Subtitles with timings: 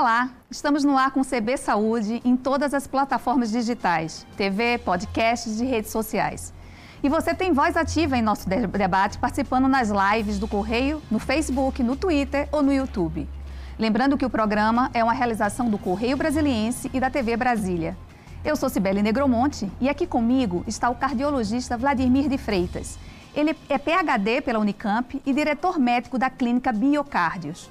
[0.00, 5.60] Olá, estamos no ar com o CB Saúde em todas as plataformas digitais, TV, podcasts
[5.60, 6.54] e redes sociais.
[7.02, 11.82] E você tem voz ativa em nosso debate participando nas lives do Correio, no Facebook,
[11.82, 13.28] no Twitter ou no YouTube.
[13.78, 17.94] Lembrando que o programa é uma realização do Correio Brasiliense e da TV Brasília.
[18.42, 22.98] Eu sou Cibele Negromonte e aqui comigo está o cardiologista Vladimir de Freitas.
[23.34, 27.68] Ele é PhD pela Unicamp e diretor médico da clínica Biocárdios.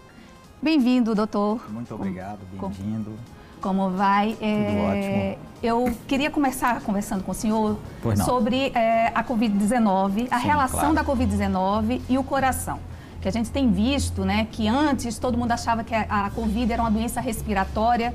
[0.62, 1.66] Bem-vindo, doutor.
[1.72, 3.14] Muito obrigado, bem-vindo.
[3.62, 4.38] Como vai?
[4.42, 5.50] É, Tudo ótimo.
[5.64, 7.78] Eu queria começar conversando com o senhor
[8.26, 10.96] sobre é, a Covid-19, a Sim, relação claro.
[10.96, 12.80] da Covid-19 e o coração.
[13.22, 16.72] Que a gente tem visto, né, que antes todo mundo achava que a, a Covid
[16.72, 18.14] era uma doença respiratória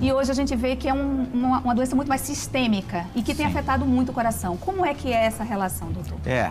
[0.00, 3.22] e hoje a gente vê que é um, uma, uma, doença muito mais sistêmica e
[3.22, 3.52] que tem Sim.
[3.52, 4.56] afetado muito o coração.
[4.56, 6.18] Como é que é essa relação, doutor?
[6.26, 6.50] É,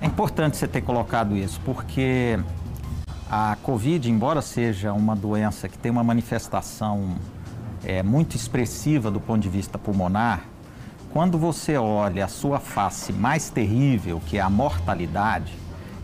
[0.00, 2.38] é importante você ter colocado isso, porque
[3.34, 7.16] a Covid, embora seja uma doença que tem uma manifestação
[7.82, 10.44] é, muito expressiva do ponto de vista pulmonar,
[11.14, 15.54] quando você olha a sua face mais terrível, que é a mortalidade,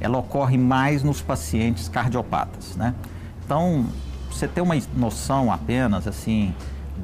[0.00, 2.94] ela ocorre mais nos pacientes cardiopatas, né?
[3.44, 3.84] Então,
[4.30, 6.54] você ter uma noção apenas, assim,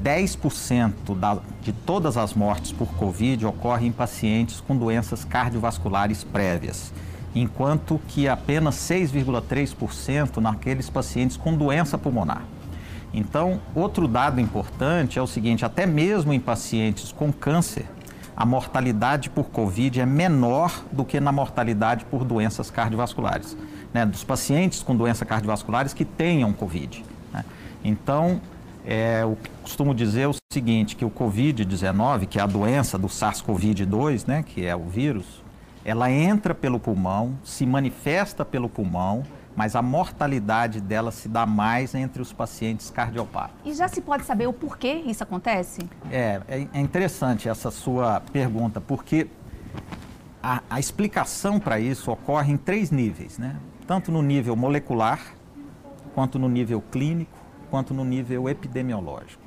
[0.03, 6.95] 10% da, de todas as mortes por Covid ocorrem em pacientes com doenças cardiovasculares prévias
[7.35, 12.43] enquanto que apenas 6,3% naqueles pacientes com doença pulmonar.
[13.13, 17.87] Então, outro dado importante é o seguinte: até mesmo em pacientes com câncer,
[18.37, 23.57] a mortalidade por Covid é menor do que na mortalidade por doenças cardiovasculares,
[23.93, 24.05] né?
[24.05, 27.05] dos pacientes com doenças cardiovasculares que tenham Covid.
[27.33, 27.45] Né?
[27.85, 28.41] Então,
[28.85, 34.27] é, eu costumo dizer o seguinte, que o Covid-19, que é a doença do SARS-CoV-2,
[34.27, 35.44] né, que é o vírus,
[35.85, 39.23] ela entra pelo pulmão, se manifesta pelo pulmão,
[39.55, 43.55] mas a mortalidade dela se dá mais entre os pacientes cardiopatas.
[43.65, 45.89] E já se pode saber o porquê isso acontece?
[46.11, 49.29] É, é, é interessante essa sua pergunta, porque
[50.43, 53.57] a, a explicação para isso ocorre em três níveis, né?
[53.87, 55.21] Tanto no nível molecular,
[56.15, 57.39] quanto no nível clínico,
[57.71, 59.43] quanto no nível epidemiológico.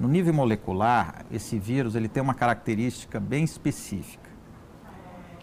[0.00, 4.27] No nível molecular, esse vírus ele tem uma característica bem específica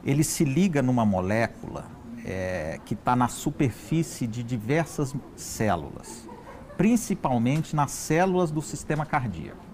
[0.05, 1.85] ele se liga numa molécula
[2.23, 6.29] é, que está na superfície de diversas células,
[6.77, 9.65] principalmente nas células do sistema cardíaco.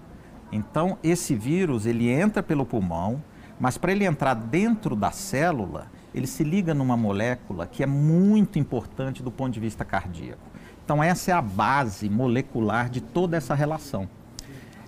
[0.50, 3.22] Então, esse vírus ele entra pelo pulmão,
[3.60, 8.58] mas para ele entrar dentro da célula, ele se liga numa molécula que é muito
[8.58, 10.42] importante do ponto de vista cardíaco.
[10.84, 14.08] Então, essa é a base molecular de toda essa relação.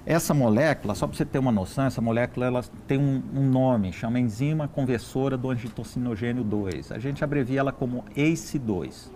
[0.06, 3.90] Essa molécula, só para você ter uma noção, essa molécula ela tem um, um nome,
[3.90, 6.92] chama enzima conversora do angitocinogênio 2.
[6.92, 9.10] A gente abrevia ela como ACE2.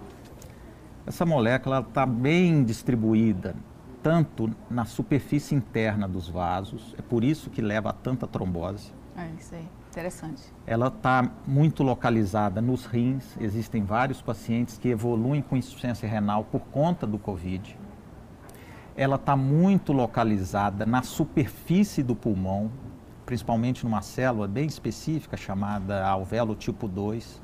[1.07, 3.55] Essa molécula está bem distribuída,
[4.03, 8.91] tanto na superfície interna dos vasos, é por isso que leva a tanta trombose.
[9.15, 10.43] É isso aí, interessante.
[10.67, 16.61] Ela está muito localizada nos rins, existem vários pacientes que evoluem com insuficiência renal por
[16.61, 17.77] conta do Covid
[18.99, 22.69] ela está muito localizada na superfície do pulmão,
[23.25, 27.41] principalmente numa célula bem específica chamada alvéolo tipo 2.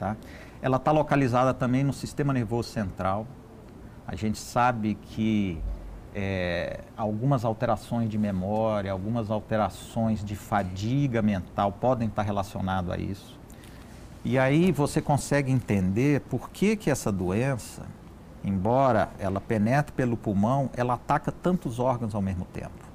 [0.00, 0.16] Tá?
[0.60, 3.24] Ela está localizada também no sistema nervoso central.
[4.04, 5.62] A gente sabe que
[6.12, 13.38] é, algumas alterações de memória, algumas alterações de fadiga mental podem estar relacionadas a isso.
[14.24, 17.84] E aí você consegue entender por que, que essa doença
[18.46, 22.86] embora ela penetre pelo pulmão, ela ataca tantos órgãos ao mesmo tempo.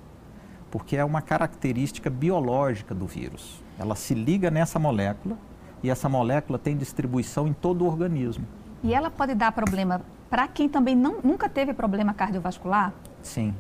[0.71, 3.61] Porque é uma característica biológica do vírus.
[3.77, 5.37] Ela se liga nessa molécula
[5.83, 8.47] e essa molécula tem distribuição em todo o organismo.
[8.81, 12.93] E ela pode dar problema para quem também não, nunca teve problema cardiovascular?
[13.21, 13.53] Sim.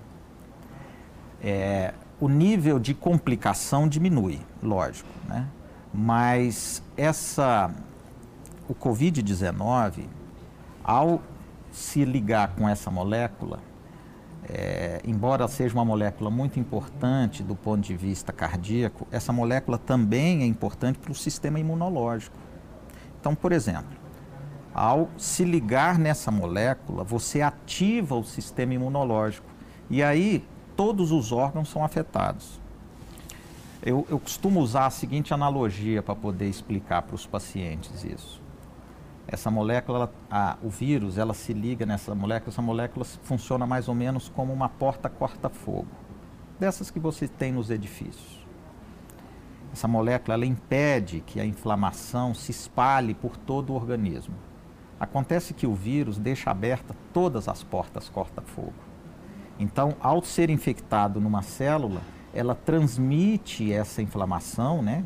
[1.43, 5.45] É, o nível de complicação diminui, lógico, né?
[5.93, 7.69] Mas essa,
[8.69, 10.05] o Covid-19,
[10.81, 11.21] ao
[11.71, 13.59] se ligar com essa molécula,
[14.49, 20.41] é, embora seja uma molécula muito importante do ponto de vista cardíaco, essa molécula também
[20.41, 22.37] é importante para o sistema imunológico.
[23.19, 23.97] Então, por exemplo,
[24.73, 29.47] ao se ligar nessa molécula, você ativa o sistema imunológico
[29.89, 30.45] e aí
[30.75, 32.59] todos os órgãos são afetados.
[33.83, 38.40] Eu, eu costumo usar a seguinte analogia para poder explicar para os pacientes isso.
[39.27, 43.87] Essa molécula, ela, a, o vírus, ela se liga nessa molécula, essa molécula funciona mais
[43.87, 45.87] ou menos como uma porta corta-fogo,
[46.59, 48.41] dessas que você tem nos edifícios.
[49.71, 54.35] Essa molécula, ela impede que a inflamação se espalhe por todo o organismo.
[54.99, 58.73] Acontece que o vírus deixa aberta todas as portas corta-fogo.
[59.57, 62.01] Então, ao ser infectado numa célula,
[62.33, 65.03] ela transmite essa inflamação, né?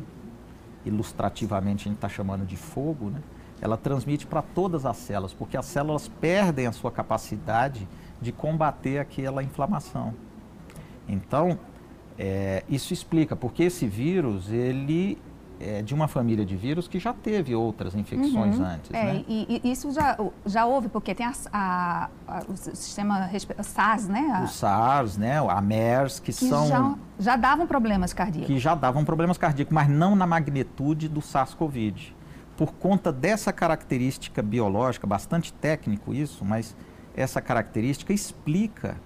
[0.84, 3.20] Ilustrativamente a gente está chamando de fogo, né?
[3.60, 7.88] Ela transmite para todas as células, porque as células perdem a sua capacidade
[8.20, 10.14] de combater aquela inflamação.
[11.08, 11.58] Então,
[12.18, 15.18] é, isso explica porque esse vírus ele
[15.58, 18.64] é, de uma família de vírus que já teve outras infecções uhum.
[18.64, 18.90] antes.
[18.92, 19.24] É, né?
[19.26, 23.30] e, e, isso já, já houve, porque tem a, a, a, o sistema
[23.62, 24.42] SARS, né?
[24.44, 25.38] O SARS, né?
[25.38, 26.66] A MERS, que, que são.
[26.66, 28.46] Já, já, davam problemas cardíacos.
[28.46, 32.14] Que já davam problemas cardíacos, mas não na magnitude do SARS-CoV.
[32.56, 36.74] Por conta dessa característica biológica, bastante técnico isso, mas
[37.14, 38.96] essa característica explica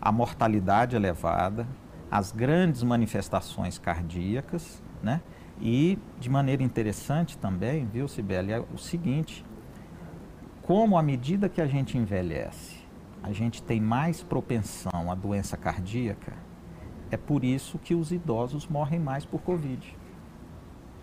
[0.00, 1.66] a mortalidade elevada,
[2.10, 5.22] as grandes manifestações cardíacas, né?
[5.60, 9.44] E, de maneira interessante também, viu, Sibeli, é o seguinte:
[10.62, 12.76] como à medida que a gente envelhece,
[13.22, 16.32] a gente tem mais propensão à doença cardíaca,
[17.10, 19.96] é por isso que os idosos morrem mais por Covid.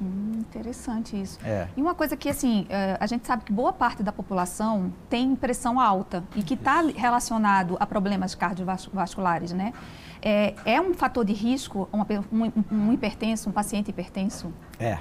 [0.02, 1.38] Hum, interessante isso.
[1.44, 1.68] É.
[1.76, 5.36] E uma coisa que, assim, eh, a gente sabe que boa parte da população tem
[5.36, 9.74] pressão alta e que está relacionado a problemas cardiovasculares, né?
[10.22, 14.54] É, é um fator de risco uma, um, um hipertenso, um paciente hipertenso?
[14.80, 15.00] É,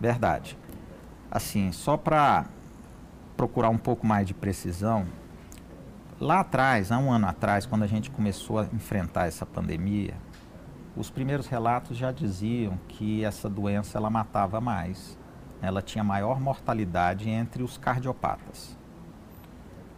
[0.00, 0.56] verdade.
[1.30, 2.46] Assim, só para
[3.36, 5.06] procurar um pouco mais de precisão,
[6.18, 10.14] lá atrás, há um ano atrás, quando a gente começou a enfrentar essa pandemia,
[10.96, 15.18] os primeiros relatos já diziam que essa doença ela matava mais,
[15.60, 18.76] ela tinha maior mortalidade entre os cardiopatas.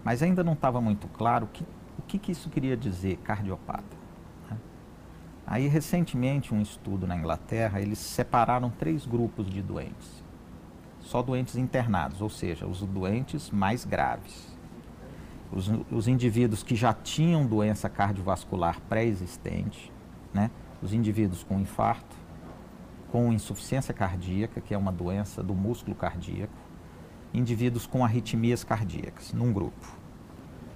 [0.02, 1.64] Mas ainda não estava muito claro que,
[1.98, 3.96] o que, que isso queria dizer, cardiopata.
[5.46, 10.22] Aí, recentemente, um estudo na Inglaterra, eles separaram três grupos de doentes.
[11.00, 14.54] Só doentes internados, ou seja, os doentes mais graves.
[15.50, 19.90] Os, os indivíduos que já tinham doença cardiovascular pré-existente,
[20.34, 20.50] né?
[20.82, 22.16] Os indivíduos com infarto,
[23.10, 26.52] com insuficiência cardíaca, que é uma doença do músculo cardíaco,
[27.32, 29.98] indivíduos com arritmias cardíacas, num grupo.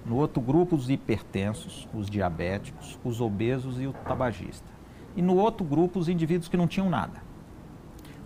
[0.05, 4.67] No outro grupo, os hipertensos, os diabéticos, os obesos e o tabagista.
[5.15, 7.21] E no outro grupo, os indivíduos que não tinham nada.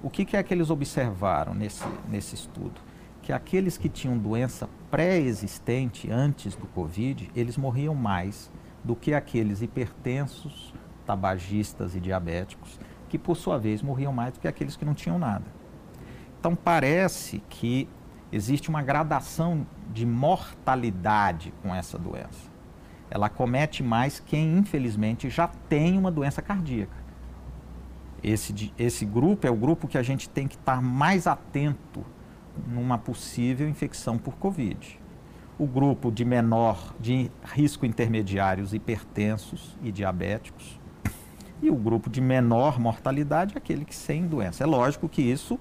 [0.01, 2.79] O que, que é que eles observaram nesse, nesse estudo?
[3.21, 8.49] Que aqueles que tinham doença pré-existente antes do Covid, eles morriam mais
[8.83, 10.73] do que aqueles hipertensos,
[11.07, 12.77] tabagistas e diabéticos,
[13.09, 15.45] que por sua vez morriam mais do que aqueles que não tinham nada.
[16.39, 17.89] Então parece que
[18.31, 22.51] existe uma gradação de mortalidade com essa doença.
[23.09, 26.97] Ela comete mais quem, infelizmente, já tem uma doença cardíaca.
[28.21, 32.05] Esse, esse grupo é o grupo que a gente tem que estar mais atento
[32.67, 34.99] numa possível infecção por Covid.
[35.57, 40.79] O grupo de menor, de risco intermediário, os hipertensos e diabéticos.
[41.61, 44.63] E o grupo de menor mortalidade, aquele que sem doença.
[44.63, 45.59] É lógico que isso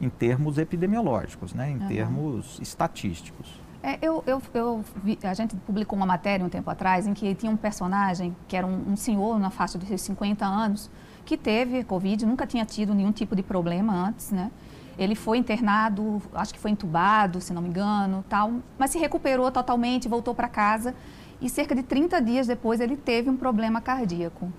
[0.00, 1.70] em termos epidemiológicos, né?
[1.70, 1.88] em uhum.
[1.88, 3.60] termos estatísticos.
[3.82, 7.34] É, eu, eu, eu vi, a gente publicou uma matéria um tempo atrás em que
[7.34, 10.90] tinha um personagem que era um, um senhor na faixa dos 50 anos
[11.24, 14.50] que teve Covid, nunca tinha tido nenhum tipo de problema antes, né?
[14.98, 19.48] Ele foi internado, acho que foi entubado, se não me engano, tal, mas se recuperou
[19.50, 20.92] totalmente, voltou para casa
[21.40, 24.52] e cerca de 30 dias depois ele teve um problema cardíaco.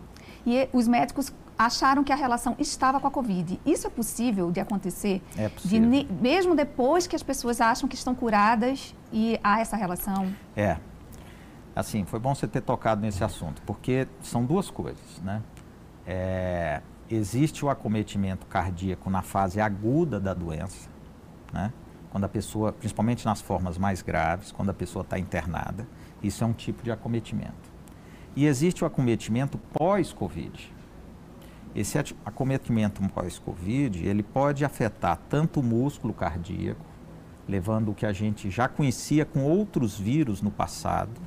[0.45, 3.59] E os médicos acharam que a relação estava com a Covid.
[3.65, 5.21] Isso é possível de acontecer?
[5.37, 5.89] É possível.
[5.89, 10.33] De, mesmo depois que as pessoas acham que estão curadas e há essa relação?
[10.55, 10.77] É.
[11.75, 15.41] Assim, foi bom você ter tocado nesse assunto, porque são duas coisas, né?
[16.07, 20.89] É, existe o acometimento cardíaco na fase aguda da doença,
[21.53, 21.73] né?
[22.09, 25.87] Quando a pessoa, principalmente nas formas mais graves, quando a pessoa está internada,
[26.23, 27.68] isso é um tipo de acometimento.
[28.39, 30.73] E existe o acometimento pós-Covid,
[31.75, 36.85] esse acometimento pós-Covid, ele pode afetar tanto o músculo cardíaco,
[37.45, 41.19] levando o que a gente já conhecia com outros vírus no passado,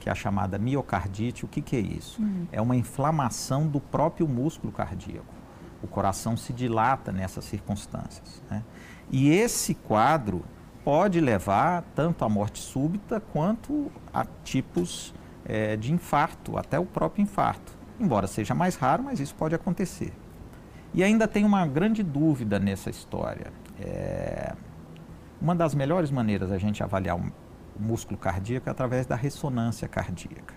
[0.00, 1.44] que é a chamada miocardite.
[1.44, 2.20] O que, que é isso?
[2.20, 2.48] Uhum.
[2.50, 5.32] É uma inflamação do próprio músculo cardíaco.
[5.80, 8.42] O coração se dilata nessas circunstâncias.
[8.50, 8.64] Né?
[9.08, 10.44] E esse quadro
[10.82, 15.14] pode levar tanto à morte súbita quanto a tipos
[15.48, 20.12] é, de infarto, até o próprio infarto embora seja mais raro, mas isso pode acontecer.
[20.94, 23.52] E ainda tem uma grande dúvida nessa história.
[23.78, 24.54] É...
[25.40, 27.32] Uma das melhores maneiras a gente avaliar o
[27.78, 30.54] músculo cardíaco é através da ressonância cardíaca.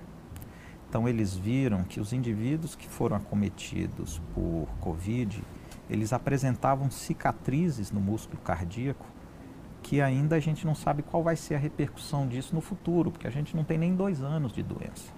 [0.88, 5.44] Então eles viram que os indivíduos que foram acometidos por Covid,
[5.90, 9.06] eles apresentavam cicatrizes no músculo cardíaco
[9.90, 13.26] que ainda a gente não sabe qual vai ser a repercussão disso no futuro, porque
[13.26, 15.12] a gente não tem nem dois anos de doença.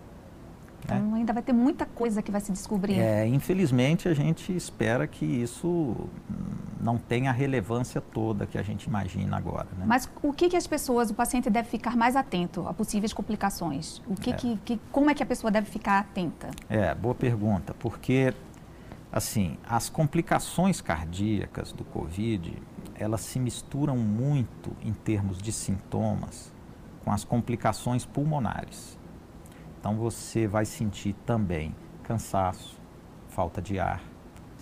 [0.85, 2.97] Então, ainda vai ter muita coisa que vai se descobrir.
[2.97, 6.09] É, infelizmente, a gente espera que isso
[6.79, 9.67] não tenha a relevância toda que a gente imagina agora.
[9.77, 9.83] Né?
[9.85, 14.01] Mas o que, que as pessoas, o paciente deve ficar mais atento a possíveis complicações?
[14.07, 14.33] O que, é.
[14.33, 16.49] que, que como é que a pessoa deve ficar atenta?
[16.69, 18.33] É, boa pergunta, porque
[19.11, 22.53] assim, as complicações cardíacas do COVID,
[23.01, 26.53] elas se misturam muito em termos de sintomas
[27.03, 28.97] com as complicações pulmonares.
[29.79, 32.79] Então você vai sentir também cansaço,
[33.27, 34.03] falta de ar,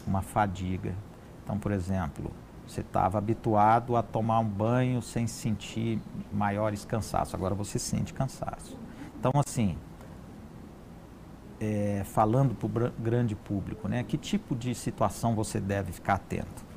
[0.07, 0.95] uma fadiga.
[1.43, 2.31] Então, por exemplo,
[2.65, 5.99] você estava habituado a tomar um banho sem sentir
[6.31, 8.77] maiores cansaços, agora você sente cansaço.
[9.19, 9.75] Então, assim,
[11.59, 16.68] é, falando para o grande público, né, que tipo de situação você deve ficar atento?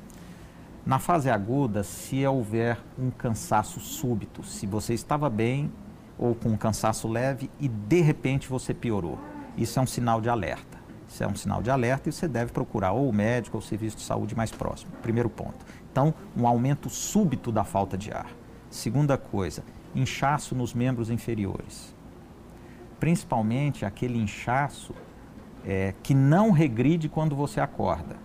[0.85, 5.71] Na fase aguda, se houver um cansaço súbito, se você estava bem
[6.17, 9.17] ou com um cansaço leve e de repente você piorou.
[9.57, 10.77] Isso é um sinal de alerta.
[11.07, 13.65] Isso é um sinal de alerta e você deve procurar ou o médico ou o
[13.65, 14.91] serviço de saúde mais próximo.
[15.01, 15.65] Primeiro ponto.
[15.89, 18.27] Então, um aumento súbito da falta de ar.
[18.69, 19.63] Segunda coisa,
[19.95, 21.95] inchaço nos membros inferiores.
[22.99, 24.93] Principalmente aquele inchaço
[25.65, 28.17] é, que não regride quando você acorda.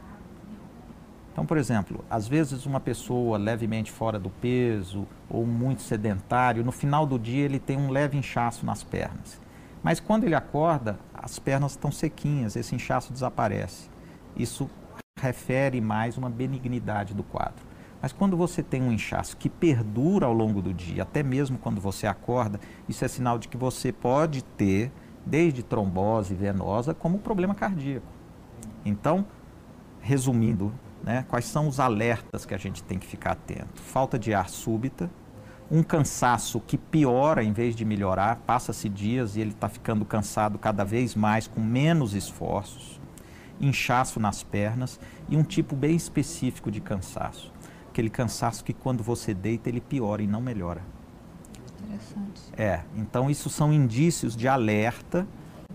[1.32, 6.73] Então, por exemplo, às vezes uma pessoa levemente fora do peso ou muito sedentário, no
[6.73, 9.40] final do dia ele tem um leve inchaço nas pernas.
[9.82, 13.88] Mas quando ele acorda, as pernas estão sequinhas, esse inchaço desaparece.
[14.37, 14.68] Isso
[15.20, 17.66] refere mais uma benignidade do quadro.
[18.00, 21.80] Mas quando você tem um inchaço que perdura ao longo do dia, até mesmo quando
[21.80, 24.92] você acorda, isso é sinal de que você pode ter
[25.26, 28.06] desde trombose venosa como problema cardíaco.
[28.85, 29.26] Então,
[30.00, 31.25] resumindo, né?
[31.28, 33.81] Quais são os alertas que a gente tem que ficar atento?
[33.81, 35.11] Falta de ar súbita,
[35.71, 40.59] um cansaço que piora em vez de melhorar, passa-se dias e ele está ficando cansado
[40.59, 42.99] cada vez mais, com menos esforços,
[43.61, 47.52] inchaço nas pernas e um tipo bem específico de cansaço.
[47.90, 50.83] Aquele cansaço que quando você deita ele piora e não melhora.
[51.85, 52.43] Interessante.
[52.57, 55.26] É, então isso são indícios de alerta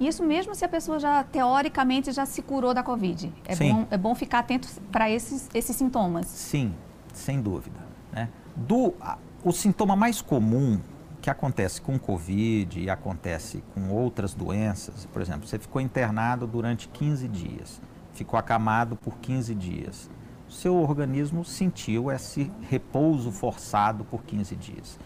[0.07, 3.31] isso mesmo se a pessoa já, teoricamente, já se curou da Covid.
[3.45, 3.73] É, Sim.
[3.73, 6.27] bom, é bom ficar atento para esses, esses sintomas.
[6.27, 6.73] Sim,
[7.13, 7.79] sem dúvida.
[8.11, 8.29] Né?
[8.55, 10.79] Do, a, o sintoma mais comum
[11.21, 16.89] que acontece com Covid e acontece com outras doenças, por exemplo, você ficou internado durante
[16.89, 17.81] 15 dias,
[18.13, 20.09] ficou acamado por 15 dias.
[20.49, 24.99] O seu organismo sentiu esse repouso forçado por 15 dias.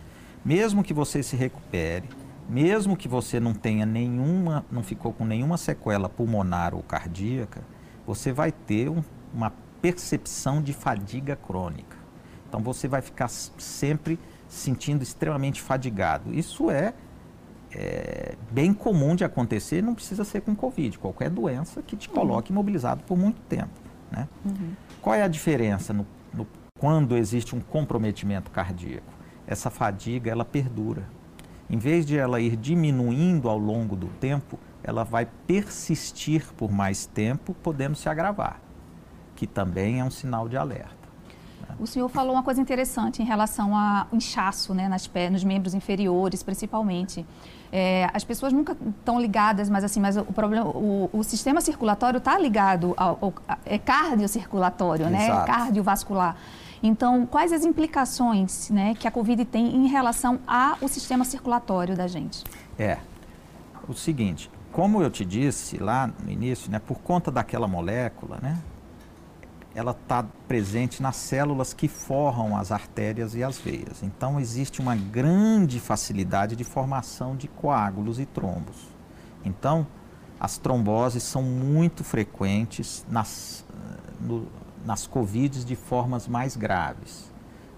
[0.44, 2.10] Mesmo que você se recupere,
[2.50, 7.62] mesmo que você não tenha nenhuma, não ficou com nenhuma sequela pulmonar ou cardíaca,
[8.06, 9.52] você vai ter um, uma
[9.82, 11.98] percepção de fadiga crônica.
[12.48, 16.34] Então você vai ficar sempre sentindo extremamente fadigado.
[16.34, 16.94] Isso é,
[17.72, 22.52] é, bem comum de acontecer, não precisa ser com Covid, qualquer doença que te coloque
[22.52, 22.56] uhum.
[22.56, 23.82] imobilizado por muito tempo.
[24.10, 24.28] Né?
[24.46, 24.72] Uhum.
[25.02, 26.48] Qual é a diferença no, no,
[26.80, 29.12] quando existe um comprometimento cardíaco?
[29.46, 31.17] Essa fadiga ela perdura
[31.70, 37.06] em vez de ela ir diminuindo ao longo do tempo, ela vai persistir por mais
[37.06, 38.60] tempo, podendo se agravar,
[39.36, 40.96] que também é um sinal de alerta.
[41.62, 41.76] Né?
[41.80, 46.42] O senhor falou uma coisa interessante em relação ao inchaço né, nas nos membros inferiores,
[46.42, 47.26] principalmente.
[47.70, 52.20] É, as pessoas nunca estão ligadas, mas assim, mas o problema, o, o sistema circulatório
[52.20, 53.34] está ligado ao, ao
[53.66, 56.38] é cardiocirculatório, né, cardiovascular.
[56.82, 62.08] Então, quais as implicações né, que a Covid tem em relação ao sistema circulatório da
[62.08, 62.44] gente?
[62.78, 62.98] É,
[63.88, 68.58] o seguinte, como eu te disse lá no início, né, por conta daquela molécula, né,
[69.74, 74.02] ela está presente nas células que forram as artérias e as veias.
[74.02, 78.88] Então, existe uma grande facilidade de formação de coágulos e trombos.
[79.46, 79.86] Então,
[80.40, 83.64] as tromboses são muito frequentes nas,
[84.20, 84.48] no,
[84.88, 87.30] nas COVIDs de formas mais graves,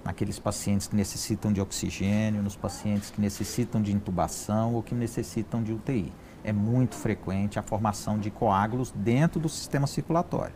[0.06, 5.64] naqueles pacientes que necessitam de oxigênio, nos pacientes que necessitam de intubação ou que necessitam
[5.64, 6.14] de UTI.
[6.44, 10.54] É muito frequente a formação de coágulos dentro do sistema circulatório,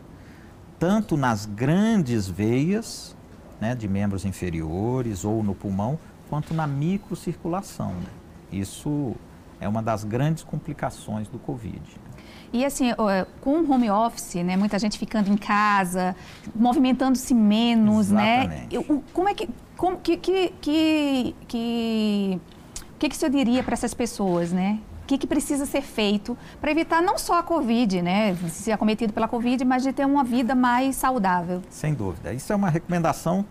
[0.77, 3.17] tanto nas grandes veias
[3.60, 5.98] né, de membros inferiores ou no pulmão,
[6.29, 7.93] quanto na microcirculação.
[7.93, 8.10] Né?
[8.51, 9.15] Isso
[9.60, 11.81] é uma das grandes complicações do Covid.
[12.53, 12.91] E assim,
[13.41, 16.15] com home office, né, muita gente ficando em casa,
[16.55, 18.45] movimentando-se menos, né?
[18.45, 18.77] Exatamente.
[18.77, 19.01] né?
[19.12, 22.39] Como é que, como, que, que, que, que,
[23.00, 24.79] que, que o senhor diria para essas pessoas, né?
[25.01, 29.12] O que, que precisa ser feito para evitar não só a Covid, né, ser acometido
[29.12, 31.62] pela Covid, mas de ter uma vida mais saudável?
[31.72, 32.31] Sem dúvida.
[32.33, 33.43] Isso é uma recomendação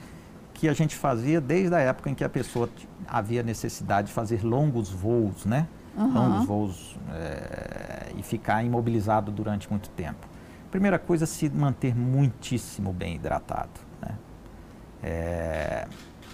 [0.54, 2.70] que a gente fazia desde a época em que a pessoa
[3.08, 5.66] havia necessidade de fazer longos voos, né?
[5.96, 6.10] Uhum.
[6.10, 10.26] não voos é, e ficar imobilizado durante muito tempo.
[10.70, 13.80] Primeira coisa, se manter muitíssimo bem hidratado.
[14.00, 14.18] Né?
[15.02, 15.88] É,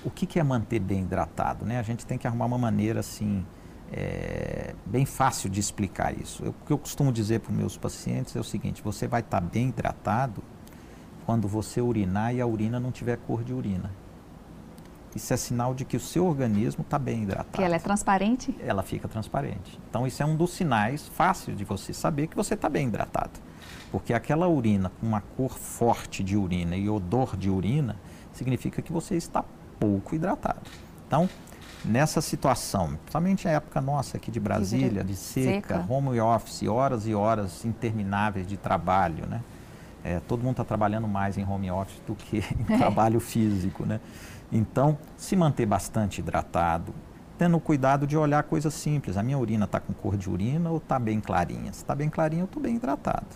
[0.04, 1.64] o que, que, é manter bem hidratado?
[1.64, 1.78] Né?
[1.78, 3.44] A gente tem que arrumar uma maneira assim
[3.92, 6.44] é, bem fácil de explicar isso.
[6.44, 9.20] Eu, o que eu costumo dizer para os meus pacientes é o seguinte: você vai
[9.20, 10.42] estar tá bem hidratado
[11.26, 13.90] quando você urinar e a urina não tiver cor de urina.
[15.14, 17.50] Isso é sinal de que o seu organismo está bem hidratado.
[17.52, 18.54] Que ela é transparente?
[18.60, 19.78] Ela fica transparente.
[19.88, 23.40] Então, isso é um dos sinais fáceis de você saber que você está bem hidratado.
[23.90, 27.96] Porque aquela urina com uma cor forte de urina e odor de urina
[28.32, 29.44] significa que você está
[29.80, 30.60] pouco hidratado.
[31.06, 31.28] Então,
[31.84, 35.86] nessa situação, principalmente na época nossa aqui de Brasília, de seca, seca.
[35.88, 39.42] home office, horas e horas intermináveis de trabalho, né?
[40.04, 44.00] É, todo mundo está trabalhando mais em home office do que em trabalho físico, né?
[44.50, 46.94] Então, se manter bastante hidratado,
[47.38, 49.16] tendo cuidado de olhar coisas simples.
[49.16, 51.72] A minha urina está com cor de urina ou está bem clarinha?
[51.72, 53.26] Se está bem clarinha, eu estou bem hidratado.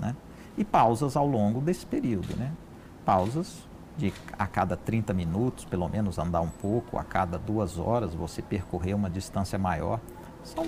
[0.00, 0.16] Né?
[0.58, 2.34] E pausas ao longo desse período.
[2.36, 2.50] Né?
[3.04, 8.14] Pausas de a cada 30 minutos, pelo menos andar um pouco, a cada duas horas
[8.14, 10.00] você percorrer uma distância maior.
[10.44, 10.64] São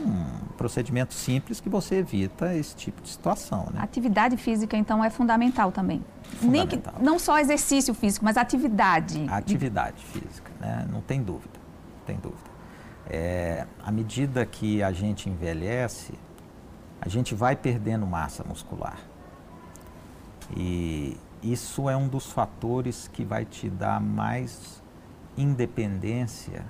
[0.57, 3.69] procedimentos simples que você evita esse tipo de situação.
[3.73, 3.81] Né?
[3.83, 6.05] Atividade física, então, é fundamental também.
[6.23, 6.51] Fundamental.
[6.51, 9.27] Nem que, não só exercício físico, mas atividade.
[9.29, 10.87] Atividade física, né?
[10.91, 11.59] não tem dúvida.
[11.99, 12.55] Não tem dúvida.
[13.07, 16.15] É, à medida que a gente envelhece,
[17.01, 18.99] a gente vai perdendo massa muscular.
[20.57, 24.83] E isso é um dos fatores que vai te dar mais
[25.37, 26.65] independência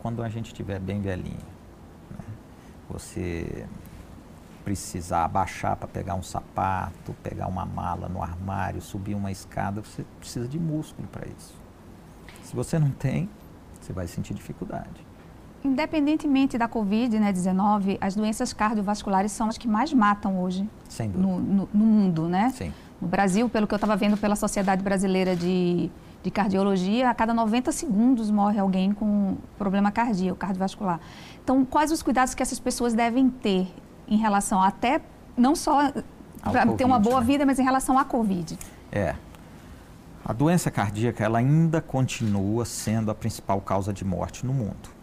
[0.00, 1.51] quando a gente estiver bem velhinho.
[2.92, 3.66] Você
[4.64, 10.04] precisar abaixar para pegar um sapato, pegar uma mala no armário, subir uma escada, você
[10.20, 11.54] precisa de músculo para isso.
[12.42, 13.28] Se você não tem,
[13.80, 15.06] você vai sentir dificuldade.
[15.64, 20.68] Independentemente da Covid-19, né, as doenças cardiovasculares são as que mais matam hoje
[21.14, 22.50] no, no, no, mundo, né?
[22.50, 22.72] Sim.
[23.00, 25.90] No Brasil, pelo que eu estava vendo pela Sociedade Brasileira de,
[26.22, 31.00] de Cardiologia, a cada 90 segundos morre alguém com problema cardíaco, cardiovascular.
[31.42, 33.68] Então, quais os cuidados que essas pessoas devem ter
[34.06, 35.00] em relação até,
[35.36, 35.92] não só
[36.42, 37.26] para ter uma boa né?
[37.26, 38.58] vida, mas em relação à Covid?
[38.90, 39.14] É.
[40.24, 45.02] A doença cardíaca, ela ainda continua sendo a principal causa de morte no mundo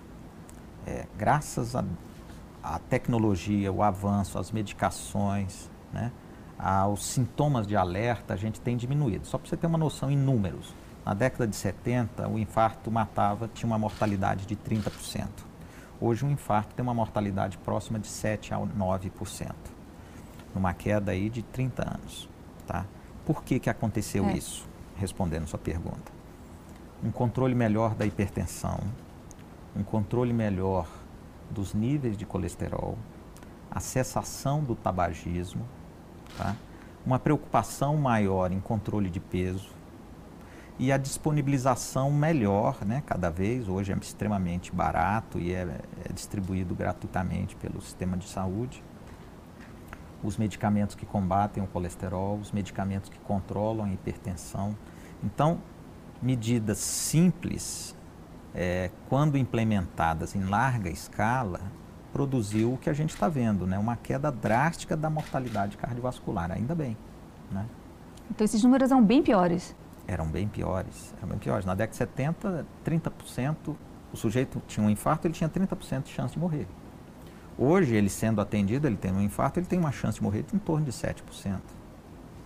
[0.90, 6.12] é, graças à tecnologia, o avanço, as medicações, né,
[6.58, 9.26] aos sintomas de alerta, a gente tem diminuído.
[9.28, 13.48] Só para você ter uma noção em números, na década de 70, o infarto matava,
[13.48, 15.28] tinha uma mortalidade de 30%.
[16.00, 19.52] Hoje, um infarto tem uma mortalidade próxima de 7 a 9%,
[20.54, 22.30] numa queda aí de 30 anos.
[22.66, 22.86] Tá?
[23.26, 24.34] Por que, que aconteceu é.
[24.34, 24.68] isso?
[24.98, 26.12] Respondendo sua pergunta.
[27.04, 28.80] Um controle melhor da hipertensão,
[29.76, 30.88] um controle melhor
[31.50, 32.98] dos níveis de colesterol,
[33.72, 35.66] a cessação do tabagismo,
[36.38, 36.56] tá?
[37.06, 39.79] uma preocupação maior em controle de peso
[40.80, 43.04] e a disponibilização melhor, né?
[43.06, 48.82] cada vez, hoje é extremamente barato e é, é distribuído gratuitamente pelo sistema de saúde.
[50.24, 54.76] Os medicamentos que combatem o colesterol, os medicamentos que controlam a hipertensão.
[55.22, 55.60] Então,
[56.22, 57.94] medidas simples
[58.56, 61.60] é, quando implementadas em larga escala,
[62.14, 63.78] produziu o que a gente está vendo, né?
[63.78, 66.98] uma queda drástica da mortalidade cardiovascular, ainda bem.
[67.52, 67.66] Né?
[68.32, 69.76] Então esses números eram bem piores?
[70.10, 71.68] Eram bem piores, eram bem piores.
[71.68, 73.76] Na década de 70, 30%,
[74.12, 76.68] o sujeito tinha um infarto, ele tinha 30% de chance de morrer.
[77.56, 80.56] Hoje, ele sendo atendido, ele tem um infarto, ele tem uma chance de morrer de
[80.56, 81.60] em torno de 7%.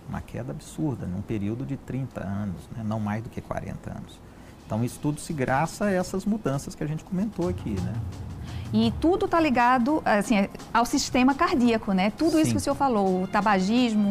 [0.06, 2.82] Uma queda absurda, num período de 30 anos, né?
[2.84, 4.20] não mais do que 40 anos.
[4.66, 7.94] Então, isso tudo se graça a essas mudanças que a gente comentou aqui, né?
[8.74, 12.10] E tudo está ligado assim, ao sistema cardíaco, né?
[12.10, 12.42] Tudo Sim.
[12.42, 14.10] isso que o senhor falou, o tabagismo,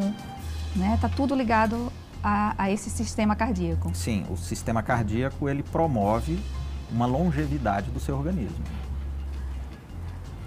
[0.76, 0.96] né?
[0.96, 1.92] Está tudo ligado
[2.24, 3.92] a, a, esse sistema cardíaco.
[3.94, 6.40] Sim, o sistema cardíaco ele promove
[6.90, 8.64] uma longevidade do seu organismo.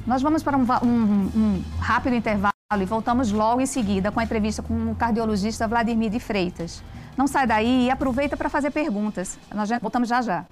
[0.06, 4.24] Nós vamos para um, um, um rápido intervalo e voltamos logo em seguida com a
[4.24, 6.82] entrevista com o cardiologista Vladimir de Freitas.
[7.16, 9.38] Não sai daí e aproveita para fazer perguntas.
[9.54, 10.44] Nós já, voltamos já já.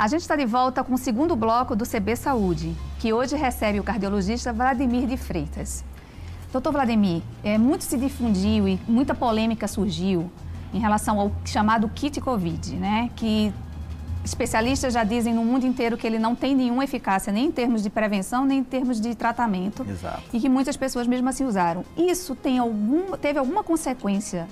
[0.00, 3.78] A gente está de volta com o segundo bloco do CB Saúde, que hoje recebe
[3.78, 5.84] o cardiologista Vladimir de Freitas.
[6.50, 10.32] Doutor Vladimir, é, muito se difundiu e muita polêmica surgiu
[10.72, 13.10] em relação ao chamado kit Covid, né?
[13.14, 13.52] Que
[14.24, 17.82] especialistas já dizem no mundo inteiro que ele não tem nenhuma eficácia, nem em termos
[17.82, 19.84] de prevenção, nem em termos de tratamento.
[19.86, 20.22] Exato.
[20.32, 21.84] E que muitas pessoas mesmo assim usaram.
[21.94, 24.48] Isso tem algum, teve alguma consequência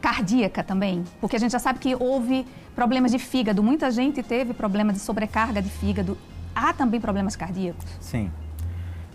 [0.00, 1.04] cardíaca também?
[1.20, 3.62] Porque a gente já sabe que houve problemas de fígado.
[3.62, 6.16] Muita gente teve problema de sobrecarga de fígado.
[6.54, 7.84] Há também problemas cardíacos?
[8.00, 8.30] Sim.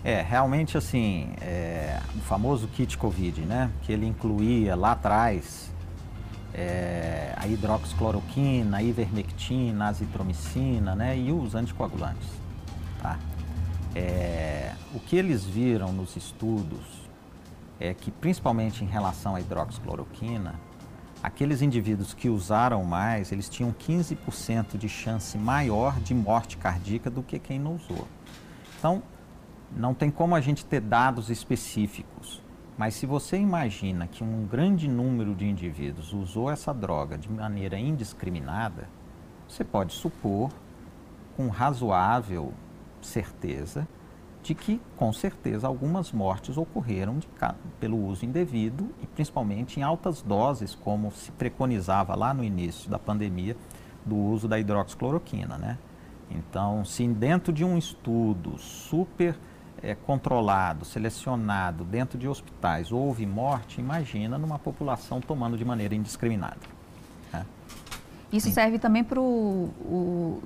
[0.04, 3.71] É, realmente assim, é, o famoso kit Covid, né?
[3.82, 5.71] Que ele incluía lá atrás
[6.54, 11.17] é, a hidroxicloroquina, a ivermectina, a azitromicina, né?
[11.17, 12.30] E os anticoagulantes,
[13.02, 13.17] tá?
[13.95, 17.10] É, o que eles viram nos estudos
[17.80, 20.56] é que, principalmente em relação à hidroxicloroquina,
[21.25, 27.23] aqueles indivíduos que usaram mais, eles tinham 15% de chance maior de morte cardíaca do
[27.23, 28.07] que quem não usou.
[28.77, 29.01] Então,
[29.75, 32.43] não tem como a gente ter dados específicos,
[32.77, 37.79] mas se você imagina que um grande número de indivíduos usou essa droga de maneira
[37.79, 38.88] indiscriminada,
[39.47, 40.51] você pode supor
[41.35, 42.53] com razoável
[43.01, 43.88] certeza
[44.45, 47.27] de que, com certeza, algumas mortes ocorreram de,
[47.79, 52.99] pelo uso indevido e principalmente em altas doses, como se preconizava lá no início da
[52.99, 53.58] pandemia
[54.05, 55.79] do uso da hidroxicloroquina, né?
[56.29, 59.36] Então, se dentro de um estudo super
[59.81, 66.60] é, controlado, selecionado dentro de hospitais houve morte, imagina numa população tomando de maneira indiscriminada.
[67.34, 67.43] Né?
[68.31, 68.53] Isso Sim.
[68.53, 70.39] serve também para o,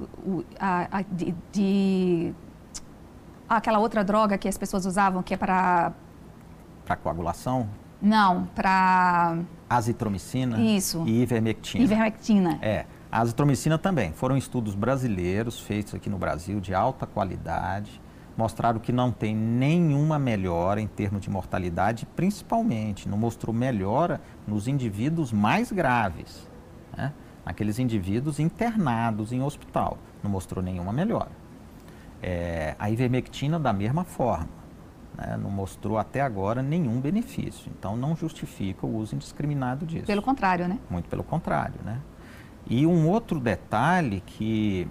[1.12, 2.34] de, de
[3.58, 5.94] aquela outra droga que as pessoas usavam, que é para...
[6.86, 7.68] Para coagulação?
[8.02, 9.40] Não, para...
[9.70, 10.60] Azitromicina?
[10.60, 11.04] Isso.
[11.06, 11.84] E ivermectina.
[11.84, 12.60] Ivermectina.
[12.62, 12.86] É.
[13.12, 14.14] A azitromicina também.
[14.14, 18.00] Foram estudos brasileiros feitos aqui no Brasil de alta qualidade.
[18.38, 24.68] Mostraram que não tem nenhuma melhora em termos de mortalidade, principalmente não mostrou melhora nos
[24.68, 26.48] indivíduos mais graves,
[26.96, 27.12] né?
[27.46, 29.98] naqueles indivíduos internados em hospital.
[30.24, 31.32] Não mostrou nenhuma melhora.
[32.22, 34.50] É, a ivermectina da mesma forma.
[35.18, 35.38] Né?
[35.38, 37.72] Não mostrou até agora nenhum benefício.
[37.78, 40.06] Então não justifica o uso indiscriminado disso.
[40.06, 40.80] Pelo contrário, né?
[40.90, 42.00] Muito pelo contrário, né?
[42.68, 44.88] E um outro detalhe que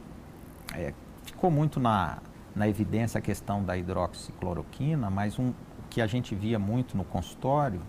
[0.74, 0.92] é,
[1.24, 2.18] ficou muito na,
[2.54, 5.52] na evidência a questão da hidroxicloroquina, mas um
[5.88, 7.80] que a gente via muito no consultório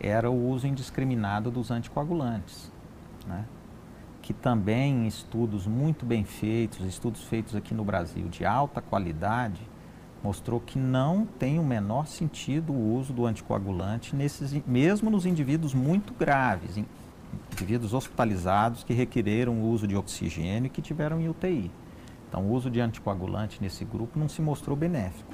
[0.00, 2.72] era o uso indiscriminado dos anticoagulantes.
[3.26, 3.44] Né?
[4.26, 9.62] Que também em estudos muito bem feitos, estudos feitos aqui no Brasil de alta qualidade,
[10.20, 15.74] mostrou que não tem o menor sentido o uso do anticoagulante nesses, mesmo nos indivíduos
[15.74, 16.76] muito graves,
[17.52, 21.70] indivíduos hospitalizados que requereram o uso de oxigênio e que tiveram em UTI.
[22.28, 25.32] Então, o uso de anticoagulante nesse grupo não se mostrou benéfico.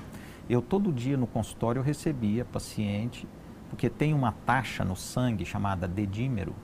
[0.50, 3.26] Eu todo dia no consultório recebia paciente,
[3.70, 6.54] porque tem uma taxa no sangue chamada dedímero,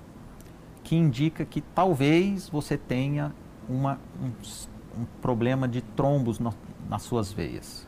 [0.89, 3.31] que indica que talvez você tenha
[3.69, 6.55] uma, um, um problema de trombos no,
[6.89, 7.87] nas suas veias.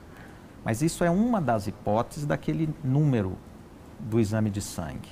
[0.63, 3.39] Mas isso é uma das hipóteses daquele número
[3.99, 5.09] do exame de sangue.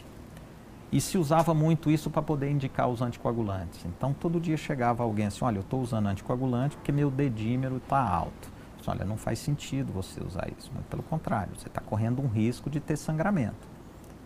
[0.92, 3.83] E se usava muito isso para poder indicar os anticoagulantes.
[3.87, 8.07] Então, todo dia chegava alguém assim: olha, eu estou usando anticoagulante porque meu dedímero está
[8.07, 8.53] alto.
[8.87, 10.70] Olha, não faz sentido você usar isso.
[10.74, 13.66] Muito pelo contrário, você está correndo um risco de ter sangramento.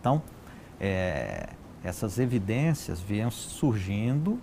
[0.01, 0.21] Então,
[0.81, 1.51] é,
[1.85, 4.39] essas evidências vêm surgindo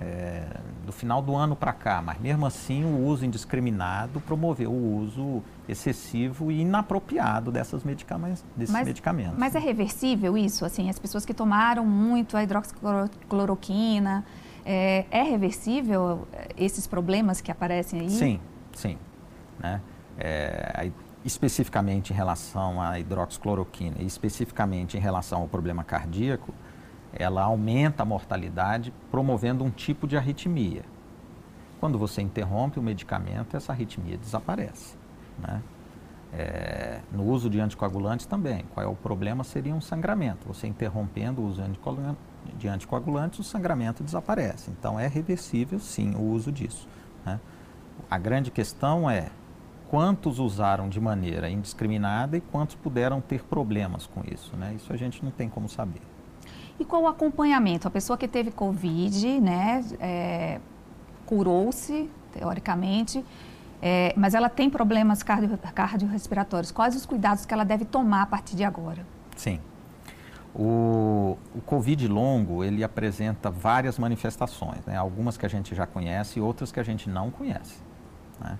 [0.00, 0.44] é,
[0.86, 5.42] do final do ano para cá, mas mesmo assim o uso indiscriminado promoveu o uso
[5.68, 9.36] excessivo e inapropriado dessas medicamentos, desses mas, medicamentos.
[9.36, 10.64] Mas é reversível isso?
[10.64, 14.24] Assim, as pessoas que tomaram muito a hidroxicloroquina,
[14.64, 18.10] é, é reversível esses problemas que aparecem aí?
[18.10, 18.40] Sim,
[18.72, 18.96] sim.
[19.58, 19.80] Né?
[20.16, 20.90] É,
[21.24, 26.54] especificamente em relação à hidroxicloroquina e especificamente em relação ao problema cardíaco,
[27.12, 30.82] ela aumenta a mortalidade promovendo um tipo de arritmia.
[31.80, 34.96] Quando você interrompe o medicamento, essa arritmia desaparece.
[35.38, 35.62] Né?
[36.32, 38.64] É, no uso de anticoagulantes também.
[38.74, 39.44] Qual é o problema?
[39.44, 40.46] Seria um sangramento.
[40.48, 41.62] Você interrompendo o uso
[42.58, 44.70] de anticoagulantes, o sangramento desaparece.
[44.70, 46.86] Então é reversível, sim, o uso disso.
[47.24, 47.40] Né?
[48.10, 49.30] A grande questão é
[49.88, 54.54] quantos usaram de maneira indiscriminada e quantos puderam ter problemas com isso.
[54.56, 54.74] Né?
[54.76, 56.02] Isso a gente não tem como saber.
[56.78, 57.88] E qual o acompanhamento?
[57.88, 60.60] A pessoa que teve Covid, né, é,
[61.26, 63.24] curou-se, teoricamente,
[63.82, 66.70] é, mas ela tem problemas cardio, cardiorrespiratórios.
[66.70, 69.04] Quais os cuidados que ela deve tomar a partir de agora?
[69.36, 69.60] Sim.
[70.54, 74.96] O, o Covid longo, ele apresenta várias manifestações, né?
[74.96, 77.76] algumas que a gente já conhece e outras que a gente não conhece.
[78.40, 78.58] Né?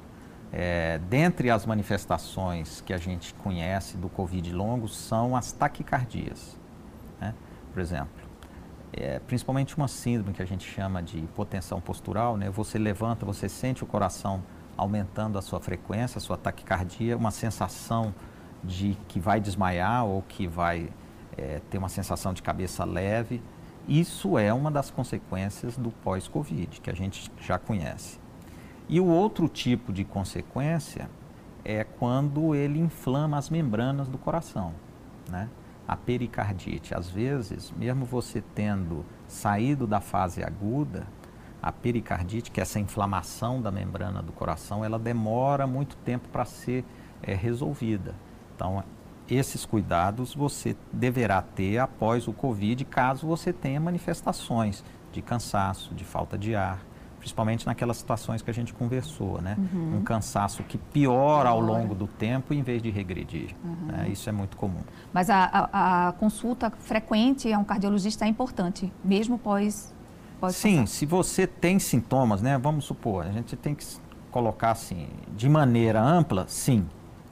[0.52, 6.58] É, dentre as manifestações que a gente conhece do Covid longo são as taquicardias
[7.78, 8.10] por exemplo,
[8.92, 12.50] é, principalmente uma síndrome que a gente chama de hipotensão postural, né?
[12.50, 14.42] Você levanta, você sente o coração
[14.76, 18.12] aumentando a sua frequência, a sua taquicardia, uma sensação
[18.64, 20.90] de que vai desmaiar ou que vai
[21.36, 23.40] é, ter uma sensação de cabeça leve.
[23.86, 28.18] Isso é uma das consequências do pós-Covid, que a gente já conhece.
[28.88, 31.08] E o outro tipo de consequência
[31.64, 34.74] é quando ele inflama as membranas do coração,
[35.30, 35.48] né?
[35.88, 41.06] A pericardite, às vezes, mesmo você tendo saído da fase aguda,
[41.62, 46.44] a pericardite, que é essa inflamação da membrana do coração, ela demora muito tempo para
[46.44, 46.84] ser
[47.22, 48.14] é, resolvida.
[48.54, 48.84] Então,
[49.28, 56.04] esses cuidados você deverá ter após o Covid, caso você tenha manifestações de cansaço, de
[56.04, 56.84] falta de ar,
[57.28, 59.56] principalmente naquelas situações que a gente conversou, né?
[59.58, 59.98] Uhum.
[59.98, 63.54] Um cansaço que piora ao longo do tempo em vez de regredir.
[63.62, 63.86] Uhum.
[63.86, 64.08] Né?
[64.10, 64.80] Isso é muito comum.
[65.12, 69.92] Mas a, a, a, consulta frequente a um cardiologista é importante, mesmo pós.
[70.40, 72.56] pós Sim, se você tem sintomas, né?
[72.56, 73.84] Vamos supor, a gente tem que
[74.30, 76.86] colocar assim, de maneira ampla, sim.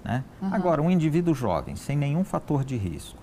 [0.05, 0.23] Né?
[0.43, 0.55] Uhum.
[0.55, 3.19] Agora, um indivíduo jovem, sem nenhum fator de risco,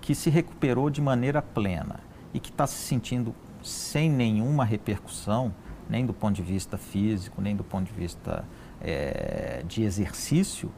[0.00, 1.96] que se recuperou de maneira plena
[2.32, 5.52] e que está se sentindo sem nenhuma repercussão,
[5.88, 8.44] nem do ponto de vista físico, nem do ponto de vista
[8.80, 10.70] é, de exercício,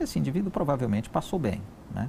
[0.00, 1.62] esse indivíduo provavelmente passou bem.
[1.94, 2.08] Né?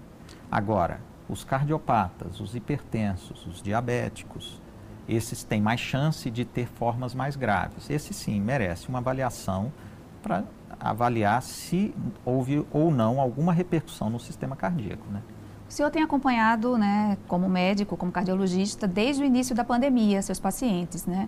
[0.52, 4.62] Agora, os cardiopatas, os hipertensos, os diabéticos,
[5.08, 7.90] esses têm mais chance de ter formas mais graves.
[7.90, 9.72] Esse sim merece uma avaliação
[10.22, 10.44] para
[10.80, 11.94] avaliar se
[12.26, 15.06] houve ou não alguma repercussão no sistema cardíaco.
[15.12, 15.22] Né?
[15.68, 20.40] O senhor tem acompanhado, né, como médico, como cardiologista, desde o início da pandemia, seus
[20.40, 21.28] pacientes, né?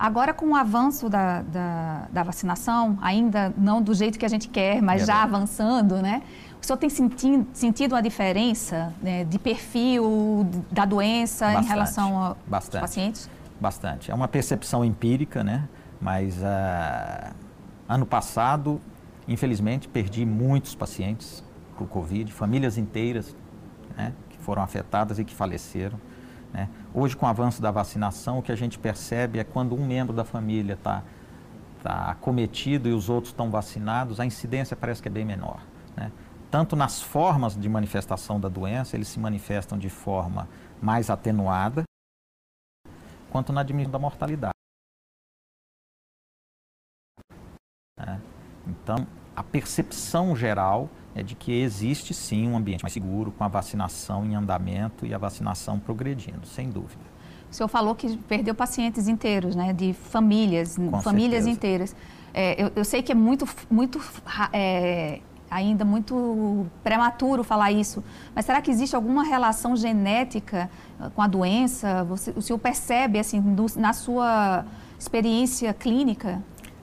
[0.00, 4.48] Agora, com o avanço da, da, da vacinação, ainda não do jeito que a gente
[4.48, 6.22] quer, mas é já avançando, né?
[6.58, 12.16] O senhor tem sentido, sentido uma diferença né, de perfil da doença bastante, em relação
[12.16, 13.30] aos bastante, pacientes?
[13.60, 14.10] Bastante.
[14.10, 15.68] É uma percepção empírica, né?
[16.00, 17.34] Mas uh,
[17.86, 18.80] ano passado,
[19.28, 21.44] infelizmente, perdi muitos pacientes
[21.76, 23.36] por Covid, famílias inteiras
[23.94, 26.00] né, que foram afetadas e que faleceram.
[26.52, 26.68] Né?
[26.92, 30.14] Hoje, com o avanço da vacinação, o que a gente percebe é quando um membro
[30.14, 31.02] da família está
[31.82, 35.62] tá acometido e os outros estão vacinados, a incidência parece que é bem menor.
[35.96, 36.12] Né?
[36.50, 40.48] Tanto nas formas de manifestação da doença, eles se manifestam de forma
[40.82, 41.84] mais atenuada,
[43.30, 44.54] quanto na diminuição da mortalidade.
[47.96, 48.20] Né?
[48.66, 53.48] Então, a percepção geral é de que existe sim um ambiente mais seguro com a
[53.48, 57.10] vacinação em andamento e a vacinação progredindo, sem dúvida.
[57.50, 61.50] O senhor falou que perdeu pacientes inteiros, né, de famílias, com famílias certeza.
[61.50, 61.96] inteiras.
[62.32, 64.00] É, eu, eu, sei que é muito, muito
[64.52, 65.18] é,
[65.50, 71.26] ainda muito prematuro falar isso, mas será que existe alguma relação genética ah, com a
[71.26, 72.04] doença?
[72.04, 74.64] Você, o senhor percebe assim do, na sua
[74.96, 76.40] experiência clínica?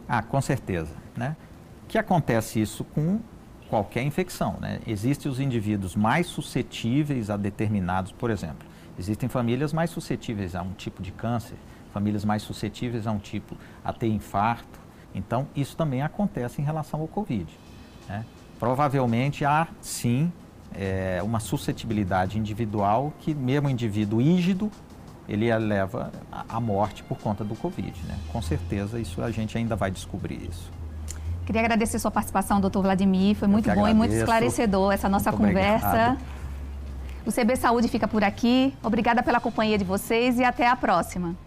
[0.07, 1.37] Ah, com certeza, né?
[1.87, 3.19] Que acontece isso com
[3.69, 4.57] qualquer infecção.
[4.59, 4.79] Né?
[4.87, 10.73] Existem os indivíduos mais suscetíveis a determinados, por exemplo, existem famílias mais suscetíveis a um
[10.73, 11.55] tipo de câncer,
[11.93, 14.79] famílias mais suscetíveis a um tipo a ter infarto.
[15.13, 17.47] Então, isso também acontece em relação ao Covid.
[18.07, 18.25] Né?
[18.59, 20.31] Provavelmente há, sim,
[20.75, 24.71] é, uma suscetibilidade individual que, mesmo indivíduo ígido,
[25.27, 26.11] ele leva
[26.47, 27.93] à morte por conta do Covid.
[28.05, 28.17] Né?
[28.31, 30.71] Com certeza, isso a gente ainda vai descobrir isso.
[31.47, 33.33] Queria agradecer sua participação, doutor Vladimir.
[33.33, 33.95] Foi muito bom agradeço.
[33.95, 35.87] e muito esclarecedor essa nossa muito conversa.
[35.87, 36.17] Obrigado.
[37.25, 38.73] O CB Saúde fica por aqui.
[38.83, 41.37] Obrigada pela companhia de vocês e até a próxima.